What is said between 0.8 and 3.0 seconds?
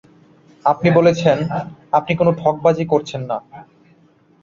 বলেছেন, আপনি কোনো ঠগবাজি